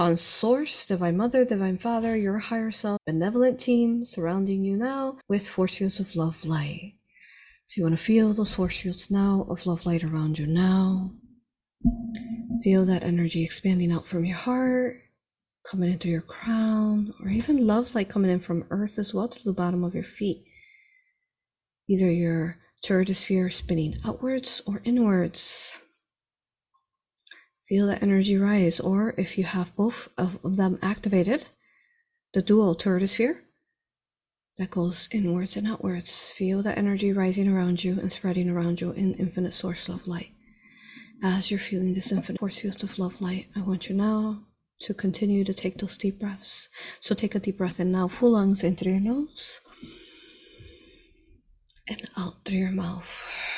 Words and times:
Con 0.05 0.19
Source, 0.19 0.85
Divine 0.85 1.17
Mother, 1.17 1.47
Divine 1.47 1.79
Father, 1.79 2.15
your 2.15 2.37
higher 2.37 2.71
self, 2.71 3.01
benevolent 3.07 3.59
team 3.59 4.05
surrounding 4.05 4.63
you 4.63 4.77
now 4.77 5.17
with 5.29 5.49
force 5.49 5.77
fields 5.77 5.99
of 5.99 6.15
love 6.15 6.45
light. 6.45 6.97
So 7.69 7.79
you 7.79 7.85
want 7.85 7.97
to 7.97 8.05
feel 8.05 8.35
those 8.35 8.53
force 8.53 8.79
fields 8.79 9.11
now 9.11 9.47
of 9.49 9.65
love 9.65 9.87
light 9.87 10.05
around 10.05 10.39
you 10.39 10.47
now. 10.47 11.11
Feel 12.63 12.85
that 12.85 13.03
energy 13.03 13.43
expanding 13.43 13.93
out 13.93 14.05
from 14.05 14.27
your 14.27 14.37
heart, 14.37 14.97
coming 15.67 15.91
into 15.91 16.11
your 16.11 16.21
crown, 16.21 17.15
or 17.23 17.31
even 17.31 17.67
love 17.67 17.95
light 17.95 18.11
coming 18.11 18.31
in 18.31 18.41
from 18.41 18.67
earth 18.69 18.99
as 18.99 19.15
well 19.15 19.29
through 19.29 19.51
the 19.51 19.57
bottom 19.57 19.85
of 19.85 19.95
your 19.95 20.05
feet. 20.05 20.45
Either 21.89 22.13
your 22.13 22.59
toroidal 22.85 23.17
sphere 23.17 23.49
spinning 23.49 23.97
outwards 24.05 24.61
or 24.67 24.83
inwards. 24.85 25.79
Feel 27.69 27.87
that 27.87 28.03
energy 28.03 28.37
rise, 28.37 28.79
or 28.79 29.15
if 29.17 29.39
you 29.39 29.45
have 29.45 29.75
both 29.75 30.09
of 30.19 30.57
them 30.57 30.79
activated, 30.83 31.47
the 32.35 32.43
dual 32.43 32.75
toroidal 32.77 33.09
sphere 33.09 33.41
that 34.59 34.71
goes 34.71 35.09
inwards 35.13 35.57
and 35.57 35.67
outwards. 35.67 36.31
Feel 36.33 36.63
that 36.63 36.77
energy 36.77 37.13
rising 37.13 37.49
around 37.49 37.83
you 37.83 37.99
and 37.99 38.13
spreading 38.13 38.51
around 38.51 38.81
you 38.81 38.91
in 38.93 39.15
infinite 39.15 39.55
source 39.55 39.89
of 39.89 40.07
light. 40.07 40.31
As 41.23 41.51
you're 41.51 41.61
feeling 41.61 41.95
this 41.95 42.13
infinite 42.13 42.39
force 42.39 42.59
field 42.59 42.83
of 42.83 42.99
love 42.99 43.21
light, 43.21 43.47
I 43.57 43.63
want 43.63 43.89
you 43.89 43.95
now 43.95 44.41
to 44.81 44.93
continue 44.93 45.45
to 45.45 45.55
take 45.55 45.79
those 45.79 45.97
deep 45.97 46.21
breaths. 46.21 46.69
So 47.01 47.15
take 47.15 47.35
a 47.35 47.41
deep 47.41 47.59
breath 47.59 47.81
in 47.81 47.91
now, 47.93 48.09
full 48.09 48.33
lungs 48.33 48.63
in 48.63 48.77
through 48.77 48.93
your 48.93 49.01
nose 49.01 49.61
and 51.89 52.07
out 52.19 52.45
through 52.45 52.59
your 52.59 52.73
mouth. 52.73 53.54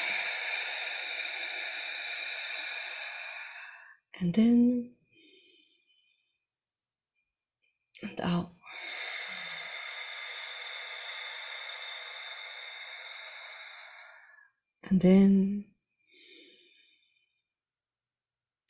And 4.18 4.36
in 4.38 4.90
and 8.02 8.20
out. 8.20 8.50
And 14.88 15.04
in 15.04 15.64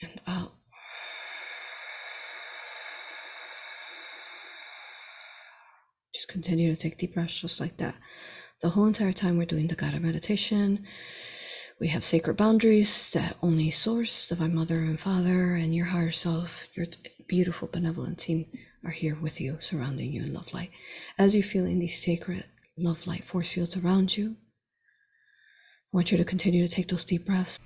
and 0.02 0.20
out. 0.26 0.52
Just 6.14 6.28
continue 6.28 6.74
to 6.74 6.80
take 6.80 6.96
deep 6.98 7.14
breaths 7.14 7.40
just 7.40 7.60
like 7.60 7.76
that. 7.76 7.94
The 8.62 8.70
whole 8.70 8.86
entire 8.86 9.12
time 9.12 9.36
we're 9.36 9.44
doing 9.44 9.68
the 9.68 9.76
guided 9.76 10.02
meditation. 10.02 10.86
We 11.78 11.88
have 11.88 12.04
sacred 12.04 12.38
boundaries 12.38 13.10
that 13.10 13.36
only 13.42 13.70
Source, 13.70 14.28
Divine 14.28 14.54
Mother 14.54 14.76
and 14.76 14.98
Father, 14.98 15.56
and 15.56 15.74
your 15.74 15.84
higher 15.84 16.10
self, 16.10 16.68
your 16.74 16.86
beautiful 17.28 17.68
benevolent 17.68 18.18
team 18.18 18.46
are 18.82 18.92
here 18.92 19.14
with 19.20 19.42
you, 19.42 19.58
surrounding 19.60 20.10
you 20.10 20.22
in 20.22 20.32
love 20.32 20.54
light. 20.54 20.70
As 21.18 21.34
you 21.34 21.42
feel 21.42 21.66
in 21.66 21.78
these 21.78 22.02
sacred 22.02 22.44
love 22.78 23.06
light 23.06 23.24
force 23.24 23.52
fields 23.52 23.76
around 23.76 24.16
you, 24.16 24.36
I 25.92 25.96
want 25.96 26.10
you 26.10 26.16
to 26.16 26.24
continue 26.24 26.66
to 26.66 26.74
take 26.74 26.88
those 26.88 27.04
deep 27.04 27.26
breaths. 27.26 27.60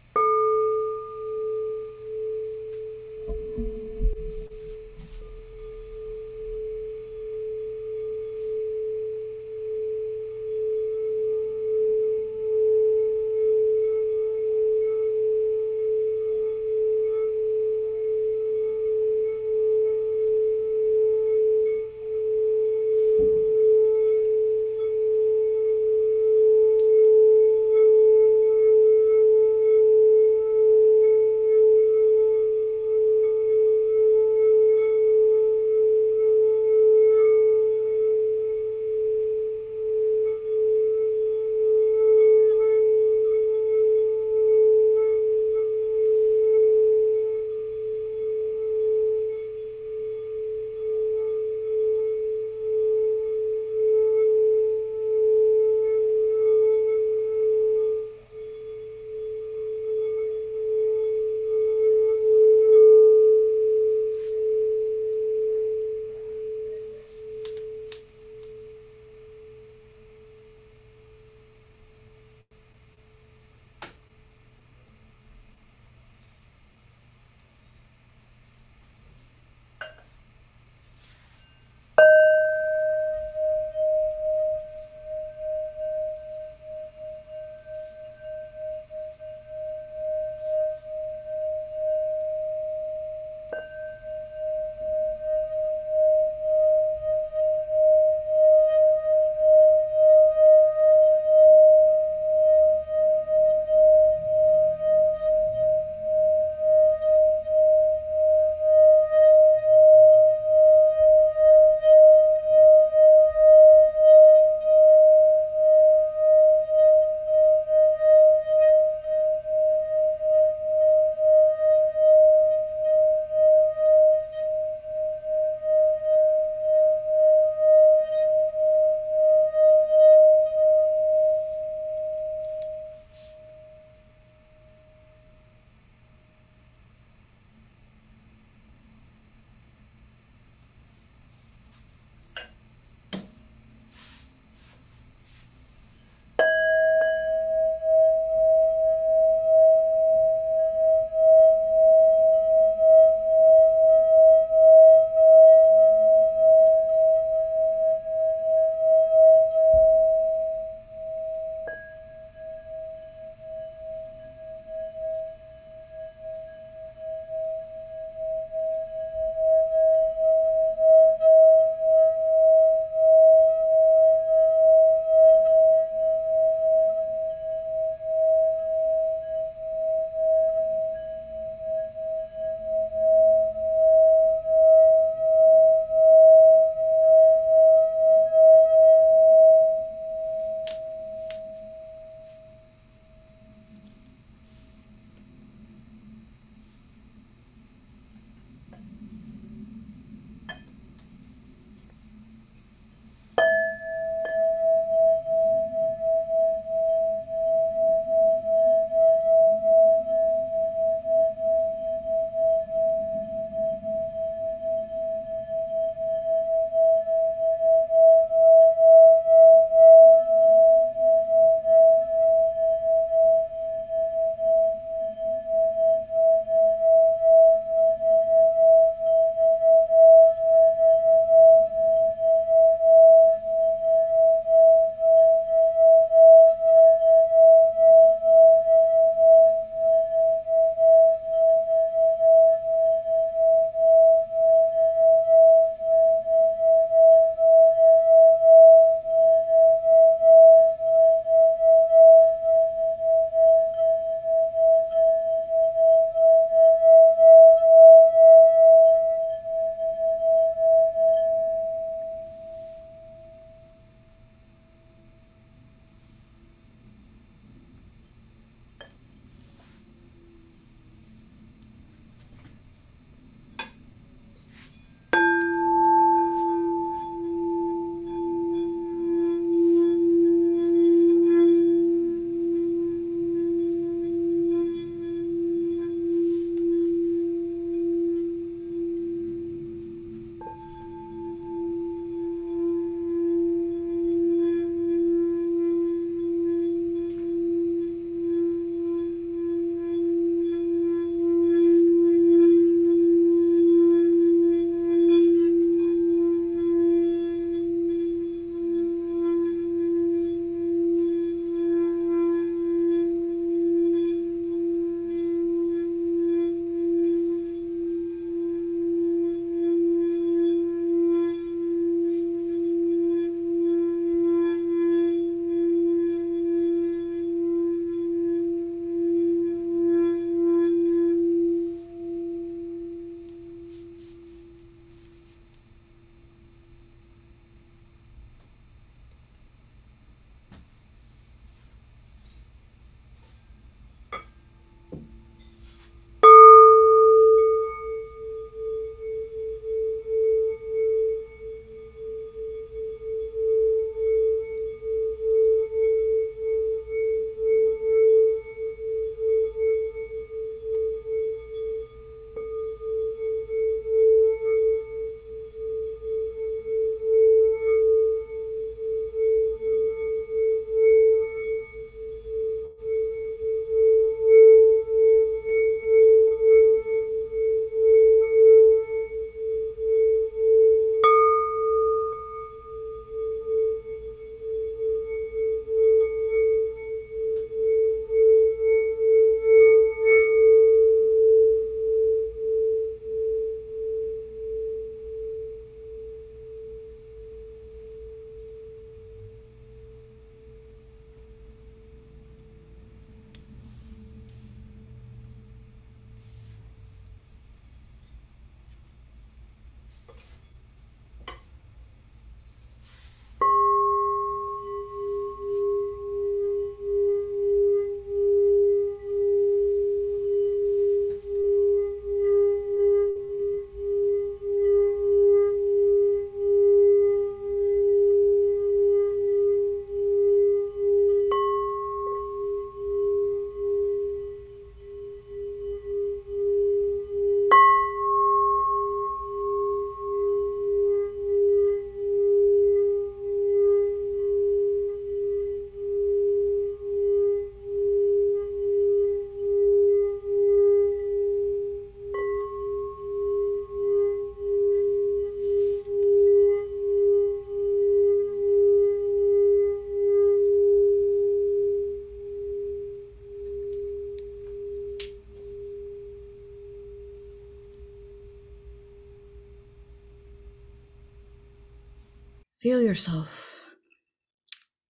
Feel 472.60 472.82
yourself 472.82 473.64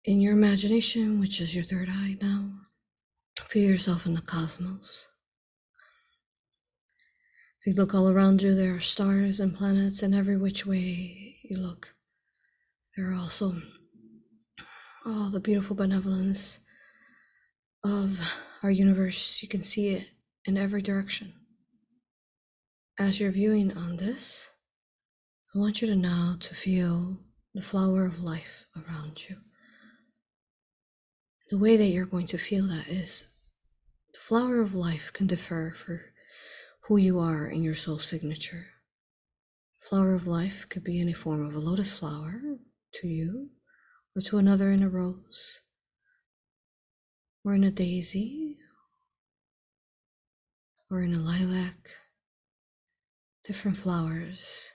in 0.04 0.20
your 0.20 0.34
imagination, 0.34 1.18
which 1.18 1.40
is 1.40 1.52
your 1.52 1.64
third 1.64 1.88
eye 1.90 2.16
now. 2.22 2.48
Feel 3.40 3.68
yourself 3.68 4.06
in 4.06 4.14
the 4.14 4.20
cosmos. 4.20 5.08
If 7.60 7.66
you 7.66 7.72
look 7.72 7.92
all 7.92 8.08
around 8.08 8.40
you, 8.40 8.54
there 8.54 8.76
are 8.76 8.80
stars 8.80 9.40
and 9.40 9.52
planets, 9.52 10.04
and 10.04 10.14
every 10.14 10.36
which 10.36 10.64
way 10.64 11.38
you 11.42 11.56
look, 11.56 11.92
there 12.96 13.10
are 13.10 13.16
also 13.16 13.56
all 15.04 15.30
the 15.30 15.40
beautiful 15.40 15.74
benevolence 15.74 16.60
of 17.82 18.20
our 18.62 18.70
universe. 18.70 19.42
You 19.42 19.48
can 19.48 19.64
see 19.64 19.88
it 19.88 20.06
in 20.44 20.56
every 20.56 20.82
direction. 20.82 21.32
As 22.96 23.18
you're 23.18 23.32
viewing 23.32 23.76
on 23.76 23.96
this, 23.96 24.50
I 25.52 25.58
want 25.58 25.82
you 25.82 25.88
to 25.88 25.96
now 25.96 26.36
to 26.38 26.54
feel 26.54 27.25
the 27.56 27.62
flower 27.62 28.04
of 28.04 28.20
life 28.20 28.66
around 28.76 29.30
you. 29.30 29.36
The 31.48 31.56
way 31.56 31.78
that 31.78 31.86
you're 31.86 32.04
going 32.04 32.26
to 32.26 32.36
feel 32.36 32.66
that 32.66 32.86
is 32.86 33.28
the 34.12 34.20
flower 34.20 34.60
of 34.60 34.74
life 34.74 35.10
can 35.14 35.26
differ 35.26 35.72
for 35.74 36.02
who 36.82 36.98
you 36.98 37.18
are 37.18 37.46
in 37.46 37.62
your 37.62 37.74
soul 37.74 37.98
signature. 37.98 38.66
Flower 39.80 40.12
of 40.12 40.26
life 40.26 40.66
could 40.68 40.84
be 40.84 41.00
in 41.00 41.08
a 41.08 41.14
form 41.14 41.46
of 41.46 41.54
a 41.54 41.58
lotus 41.58 41.98
flower 41.98 42.42
to 42.96 43.08
you, 43.08 43.48
or 44.14 44.20
to 44.20 44.36
another 44.36 44.70
in 44.70 44.82
a 44.82 44.88
rose, 44.90 45.60
or 47.42 47.54
in 47.54 47.64
a 47.64 47.70
daisy, 47.70 48.58
or 50.90 51.00
in 51.00 51.14
a 51.14 51.18
lilac, 51.18 51.88
different 53.46 53.78
flowers 53.78 54.72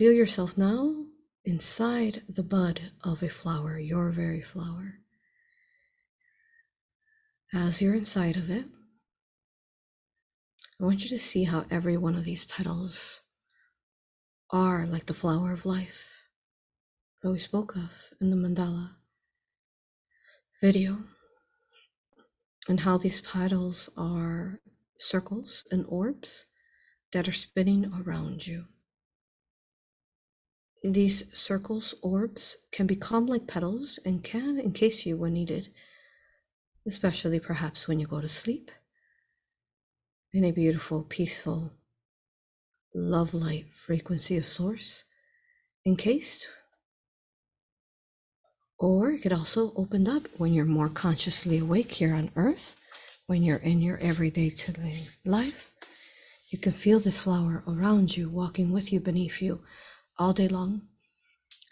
Feel 0.00 0.14
yourself 0.14 0.56
now 0.56 1.04
inside 1.44 2.22
the 2.26 2.42
bud 2.42 2.92
of 3.04 3.22
a 3.22 3.28
flower, 3.28 3.78
your 3.78 4.08
very 4.08 4.40
flower. 4.40 4.94
As 7.52 7.82
you're 7.82 7.94
inside 7.94 8.38
of 8.38 8.48
it, 8.48 8.64
I 10.80 10.84
want 10.84 11.02
you 11.02 11.10
to 11.10 11.18
see 11.18 11.44
how 11.44 11.66
every 11.70 11.98
one 11.98 12.14
of 12.14 12.24
these 12.24 12.44
petals 12.44 13.20
are 14.48 14.86
like 14.86 15.04
the 15.04 15.12
flower 15.12 15.52
of 15.52 15.66
life 15.66 16.08
that 17.22 17.30
we 17.30 17.38
spoke 17.38 17.76
of 17.76 17.90
in 18.22 18.30
the 18.30 18.36
mandala 18.36 18.92
video, 20.62 21.00
and 22.66 22.80
how 22.80 22.96
these 22.96 23.20
petals 23.20 23.90
are 23.98 24.60
circles 24.98 25.64
and 25.70 25.84
orbs 25.90 26.46
that 27.12 27.28
are 27.28 27.32
spinning 27.32 27.92
around 27.94 28.46
you. 28.46 28.64
These 30.82 31.36
circles, 31.38 31.94
orbs, 32.02 32.56
can 32.72 32.86
become 32.86 33.26
like 33.26 33.46
petals 33.46 33.98
and 34.04 34.24
can 34.24 34.58
encase 34.58 35.04
you 35.04 35.16
when 35.16 35.34
needed, 35.34 35.68
especially 36.86 37.38
perhaps 37.38 37.86
when 37.86 38.00
you 38.00 38.06
go 38.06 38.20
to 38.20 38.28
sleep 38.28 38.70
in 40.32 40.44
a 40.44 40.52
beautiful, 40.52 41.02
peaceful, 41.02 41.72
love 42.94 43.34
light 43.34 43.66
frequency 43.76 44.36
of 44.36 44.46
source, 44.46 45.04
encased. 45.84 46.48
Or 48.78 49.10
it 49.10 49.18
could 49.20 49.32
also 49.32 49.72
open 49.76 50.08
up 50.08 50.28
when 50.38 50.54
you're 50.54 50.64
more 50.64 50.88
consciously 50.88 51.58
awake 51.58 51.92
here 51.92 52.14
on 52.14 52.30
earth, 52.36 52.76
when 53.26 53.42
you're 53.42 53.58
in 53.58 53.82
your 53.82 53.98
everyday 53.98 54.54
life. 55.26 55.72
You 56.48 56.58
can 56.58 56.72
feel 56.72 57.00
this 57.00 57.22
flower 57.22 57.62
around 57.68 58.16
you, 58.16 58.28
walking 58.28 58.72
with 58.72 58.92
you, 58.92 59.00
beneath 59.00 59.42
you, 59.42 59.60
all 60.20 60.34
day 60.34 60.46
long. 60.46 60.82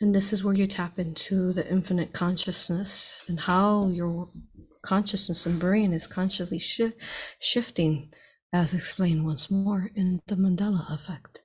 And 0.01 0.15
this 0.15 0.33
is 0.33 0.43
where 0.43 0.55
you 0.55 0.67
tap 0.67 0.99
into 0.99 1.53
the 1.53 1.69
infinite 1.71 2.13
consciousness 2.13 3.25
and 3.29 3.39
how 3.39 3.89
your 3.89 4.29
consciousness 4.83 5.45
and 5.45 5.61
brain 5.61 5.93
is 5.93 6.07
consciously 6.07 6.59
shift, 6.59 6.97
shifting, 7.39 8.11
as 8.53 8.73
explained 8.73 9.27
once 9.27 9.51
more 9.51 9.91
in 9.95 10.23
the 10.29 10.37
Mandela 10.37 10.91
effect. 10.93 11.43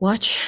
Watch, 0.00 0.42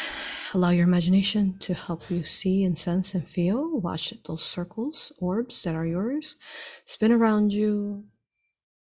allow 0.55 0.71
your 0.71 0.85
imagination 0.85 1.59
to 1.61 1.75
help 1.75 2.11
you 2.11 2.25
see 2.25 2.65
and 2.65 2.79
sense 2.79 3.15
and 3.15 3.29
feel. 3.29 3.79
Watch 3.81 4.15
those 4.25 4.43
circles, 4.43 5.13
orbs 5.19 5.63
that 5.65 5.75
are 5.75 5.87
yours, 5.87 6.37
spin 6.87 7.13
around 7.13 7.53
you. 7.53 8.05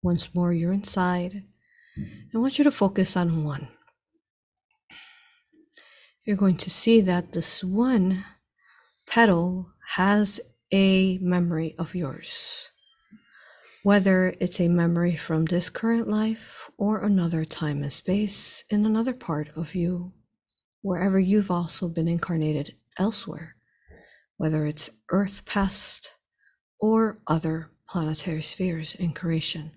Once 0.02 0.34
more, 0.34 0.52
you're 0.52 0.72
inside. 0.72 1.42
I 2.34 2.38
want 2.38 2.58
you 2.58 2.64
to 2.64 2.70
focus 2.70 3.16
on 3.16 3.44
one 3.44 3.68
you're 6.24 6.36
going 6.36 6.56
to 6.56 6.70
see 6.70 7.00
that 7.00 7.32
this 7.32 7.64
one 7.64 8.24
petal 9.06 9.68
has 9.94 10.40
a 10.72 11.18
memory 11.18 11.74
of 11.78 11.94
yours. 11.94 12.70
Whether 13.82 14.34
it's 14.38 14.60
a 14.60 14.68
memory 14.68 15.16
from 15.16 15.44
this 15.44 15.68
current 15.68 16.06
life 16.06 16.70
or 16.78 17.02
another 17.02 17.44
time 17.44 17.82
and 17.82 17.92
space 17.92 18.64
in 18.70 18.86
another 18.86 19.12
part 19.12 19.48
of 19.56 19.74
you, 19.74 20.12
wherever 20.82 21.18
you've 21.18 21.50
also 21.50 21.88
been 21.88 22.06
incarnated 22.06 22.76
elsewhere, 22.98 23.56
whether 24.36 24.64
it's 24.64 24.90
Earth 25.10 25.44
past 25.44 26.12
or 26.78 27.18
other 27.26 27.70
planetary 27.88 28.42
spheres 28.42 28.94
in 28.94 29.12
creation. 29.12 29.72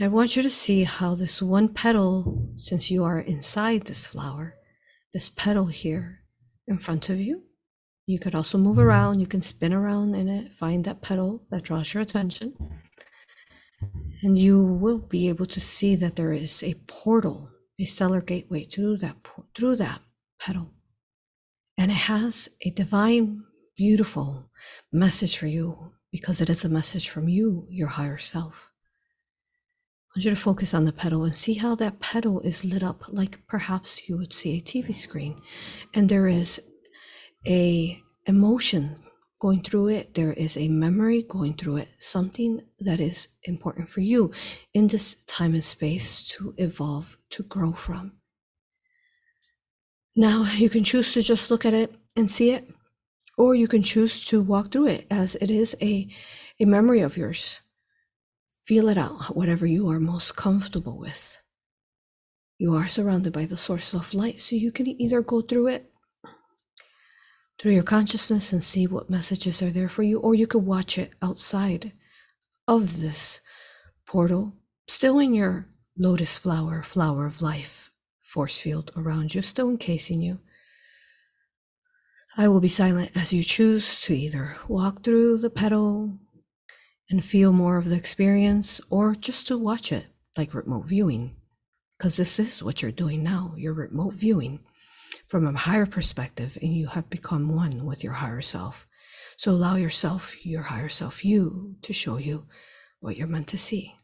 I 0.00 0.08
want 0.08 0.36
you 0.36 0.42
to 0.42 0.50
see 0.50 0.84
how 0.84 1.14
this 1.14 1.40
one 1.40 1.68
petal, 1.68 2.50
since 2.56 2.90
you 2.90 3.04
are 3.04 3.20
inside 3.20 3.84
this 3.84 4.06
flower, 4.06 4.56
this 5.12 5.28
petal 5.28 5.66
here 5.66 6.20
in 6.66 6.78
front 6.78 7.08
of 7.10 7.20
you. 7.20 7.42
You 8.06 8.18
could 8.18 8.34
also 8.34 8.58
move 8.58 8.76
hmm. 8.76 8.82
around, 8.82 9.20
you 9.20 9.26
can 9.26 9.42
spin 9.42 9.72
around 9.72 10.14
in 10.14 10.28
it, 10.28 10.52
find 10.52 10.84
that 10.84 11.02
petal 11.02 11.44
that 11.50 11.62
draws 11.62 11.94
your 11.94 12.02
attention. 12.02 12.54
And 14.22 14.38
you 14.38 14.62
will 14.62 14.98
be 14.98 15.28
able 15.28 15.46
to 15.46 15.60
see 15.60 15.96
that 15.96 16.16
there 16.16 16.32
is 16.32 16.62
a 16.62 16.74
portal, 16.86 17.50
a 17.80 17.84
stellar 17.84 18.20
gateway 18.20 18.64
through 18.64 18.98
that 18.98 19.16
through 19.56 19.76
that 19.76 20.00
petal. 20.40 20.70
And 21.76 21.90
it 21.90 21.94
has 21.94 22.48
a 22.60 22.70
divine, 22.70 23.44
beautiful 23.76 24.50
message 24.92 25.36
for 25.36 25.46
you 25.46 25.92
because 26.12 26.40
it 26.40 26.50
is 26.50 26.64
a 26.64 26.68
message 26.68 27.08
from 27.08 27.28
you, 27.28 27.66
your 27.70 27.88
higher 27.88 28.18
self. 28.18 28.71
I 30.12 30.18
want 30.18 30.24
you 30.26 30.30
to 30.32 30.36
focus 30.36 30.74
on 30.74 30.84
the 30.84 30.92
petal 30.92 31.24
and 31.24 31.34
see 31.34 31.54
how 31.54 31.74
that 31.76 31.98
petal 31.98 32.40
is 32.40 32.66
lit 32.66 32.82
up 32.82 33.04
like 33.08 33.38
perhaps 33.46 34.10
you 34.10 34.18
would 34.18 34.34
see 34.34 34.58
a 34.58 34.60
TV 34.60 34.94
screen. 34.94 35.40
And 35.94 36.06
there 36.06 36.28
is 36.28 36.60
a 37.46 37.98
emotion 38.26 38.96
going 39.40 39.62
through 39.62 39.88
it. 39.88 40.12
There 40.12 40.34
is 40.34 40.58
a 40.58 40.68
memory 40.68 41.22
going 41.22 41.54
through 41.54 41.78
it, 41.78 41.88
something 41.98 42.60
that 42.78 43.00
is 43.00 43.28
important 43.44 43.88
for 43.88 44.02
you 44.02 44.30
in 44.74 44.86
this 44.86 45.14
time 45.26 45.54
and 45.54 45.64
space 45.64 46.22
to 46.28 46.52
evolve, 46.58 47.16
to 47.30 47.42
grow 47.44 47.72
from. 47.72 48.12
Now 50.14 50.42
you 50.42 50.68
can 50.68 50.84
choose 50.84 51.14
to 51.14 51.22
just 51.22 51.50
look 51.50 51.64
at 51.64 51.72
it 51.72 51.90
and 52.16 52.30
see 52.30 52.50
it, 52.50 52.68
or 53.38 53.54
you 53.54 53.66
can 53.66 53.82
choose 53.82 54.22
to 54.26 54.42
walk 54.42 54.72
through 54.72 54.88
it 54.88 55.06
as 55.10 55.36
it 55.36 55.50
is 55.50 55.74
a, 55.80 56.06
a 56.60 56.66
memory 56.66 57.00
of 57.00 57.16
yours 57.16 57.62
Feel 58.64 58.88
it 58.88 58.98
out, 58.98 59.36
whatever 59.36 59.66
you 59.66 59.88
are 59.90 59.98
most 59.98 60.36
comfortable 60.36 60.96
with. 60.96 61.38
You 62.58 62.74
are 62.74 62.86
surrounded 62.86 63.32
by 63.32 63.44
the 63.44 63.56
source 63.56 63.92
of 63.92 64.14
light, 64.14 64.40
so 64.40 64.54
you 64.54 64.70
can 64.70 64.86
either 65.00 65.20
go 65.20 65.40
through 65.40 65.68
it 65.68 65.92
through 67.60 67.72
your 67.72 67.82
consciousness 67.82 68.52
and 68.52 68.62
see 68.62 68.88
what 68.88 69.08
messages 69.08 69.62
are 69.62 69.70
there 69.70 69.88
for 69.88 70.02
you, 70.02 70.18
or 70.18 70.34
you 70.34 70.46
could 70.46 70.66
watch 70.66 70.98
it 70.98 71.12
outside 71.22 71.92
of 72.66 73.00
this 73.00 73.40
portal, 74.06 74.52
still 74.86 75.18
in 75.18 75.32
your 75.32 75.66
lotus 75.96 76.38
flower, 76.38 76.82
flower 76.82 77.26
of 77.26 77.42
life 77.42 77.90
force 78.20 78.58
field 78.58 78.90
around 78.96 79.34
you, 79.34 79.42
still 79.42 79.68
encasing 79.68 80.20
you. 80.20 80.38
I 82.36 82.48
will 82.48 82.60
be 82.60 82.68
silent 82.68 83.10
as 83.14 83.32
you 83.32 83.42
choose 83.42 84.00
to 84.02 84.14
either 84.14 84.56
walk 84.66 85.04
through 85.04 85.38
the 85.38 85.50
petal 85.50 86.18
and 87.12 87.24
feel 87.24 87.52
more 87.52 87.76
of 87.76 87.88
the 87.88 87.96
experience 87.96 88.80
or 88.90 89.14
just 89.14 89.46
to 89.46 89.58
watch 89.58 89.92
it 89.92 90.06
like 90.36 90.54
remote 90.54 90.86
viewing. 90.86 91.36
Because 91.96 92.16
this 92.16 92.40
is 92.40 92.62
what 92.62 92.82
you're 92.82 92.90
doing 92.90 93.22
now. 93.22 93.54
You're 93.56 93.74
remote 93.74 94.14
viewing 94.14 94.60
from 95.28 95.46
a 95.46 95.56
higher 95.56 95.86
perspective 95.86 96.58
and 96.60 96.74
you 96.74 96.88
have 96.88 97.08
become 97.10 97.54
one 97.54 97.84
with 97.84 98.02
your 98.02 98.14
higher 98.14 98.40
self. 98.40 98.86
So 99.36 99.52
allow 99.52 99.76
yourself, 99.76 100.44
your 100.44 100.62
higher 100.62 100.88
self, 100.88 101.24
you, 101.24 101.76
to 101.82 101.92
show 101.92 102.16
you 102.16 102.46
what 103.00 103.16
you're 103.16 103.28
meant 103.28 103.48
to 103.48 103.58
see. 103.58 103.94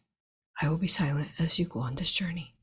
I 0.60 0.68
will 0.68 0.78
be 0.78 0.86
silent 0.86 1.30
as 1.38 1.58
you 1.58 1.66
go 1.66 1.80
on 1.80 1.94
this 1.94 2.10
journey. 2.10 2.54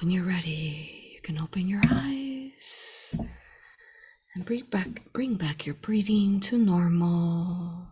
When 0.00 0.10
you're 0.10 0.24
ready, 0.24 1.12
you 1.14 1.20
can 1.22 1.40
open 1.40 1.66
your 1.66 1.80
eyes 1.90 3.16
and 4.34 4.44
bring 4.44 4.64
back 4.64 5.12
bring 5.12 5.34
back 5.34 5.64
your 5.64 5.74
breathing 5.76 6.38
to 6.40 6.58
normal. 6.58 7.86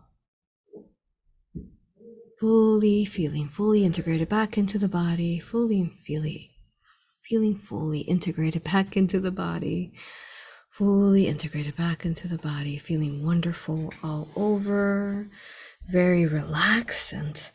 Fully 2.39 3.05
feeling 3.05 3.47
fully 3.47 3.83
integrated 3.83 4.29
back 4.29 4.57
into 4.57 4.77
the 4.77 4.87
body, 4.87 5.39
fully 5.39 5.79
and 5.81 5.95
feeling 5.95 6.49
feeling 7.27 7.55
fully 7.55 8.01
integrated 8.01 8.63
back 8.63 8.95
into 8.95 9.19
the 9.19 9.31
body, 9.31 9.91
fully 10.69 11.27
integrated 11.27 11.75
back 11.75 12.05
into 12.05 12.27
the 12.27 12.37
body, 12.37 12.77
feeling 12.77 13.25
wonderful 13.25 13.91
all 14.03 14.27
over, 14.35 15.25
very 15.89 16.27
relaxed 16.27 17.13
and 17.13 17.49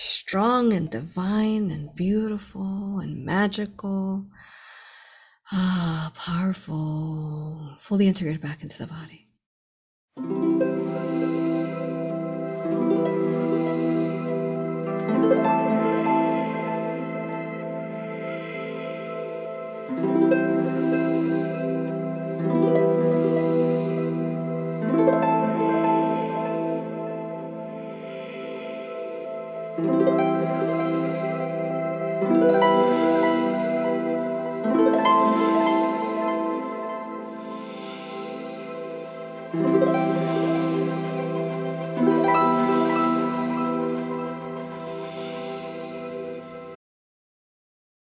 strong 0.00 0.72
and 0.72 0.90
divine 0.90 1.70
and 1.70 1.94
beautiful 1.94 3.00
and 3.00 3.24
magical. 3.24 4.24
Ah, 5.52 6.10
powerful, 6.16 7.76
fully 7.80 8.08
integrated 8.08 8.40
back 8.40 8.62
into 8.62 8.78
the 8.78 8.86
body. 8.86 9.26